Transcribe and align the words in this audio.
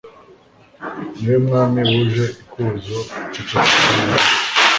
ni 1.15 1.25
we 1.31 1.37
mwami 1.45 1.79
wuje 1.89 2.25
ikuzo 2.41 2.97
guceceka 3.11 3.59
akanya 3.77 4.05
gato 4.11 4.27